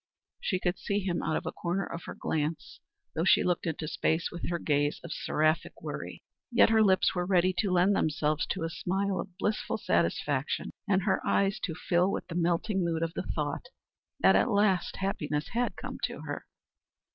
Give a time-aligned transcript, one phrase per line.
[0.39, 2.79] She could see him out of the corner of her glance,
[3.13, 6.23] though she looked into space with her gaze of seraphic worry.
[6.51, 11.03] Yet her lips were ready to lend themselves to a smile of blissful satisfaction and
[11.03, 13.67] her eyes to fill with the melting mood of the thought
[14.21, 16.47] that at last happiness had come to her.